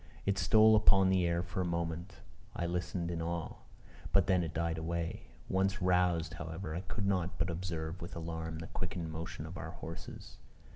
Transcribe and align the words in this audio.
It 0.25 0.39
stole 0.39 0.75
upon 0.75 1.09
the 1.11 1.27
air 1.27 1.43
for 1.43 1.61
a 1.61 1.63
moment; 1.63 2.15
I 2.55 2.65
listened 2.65 3.11
in 3.11 3.21
awe; 3.21 3.57
but 4.11 4.25
then 4.25 4.41
it 4.43 4.51
died 4.55 4.79
away. 4.79 5.27
Once 5.47 5.79
roused, 5.79 6.33
however, 6.33 6.73
I 6.73 6.81
could 6.81 7.05
not 7.05 7.37
but 7.37 7.51
observe 7.51 8.01
with 8.01 8.15
alarm 8.15 8.57
the 8.57 8.65
quickened 8.73 9.11
motion 9.11 9.45
of 9.45 9.59
our 9.59 9.69
horses. 9.69 10.37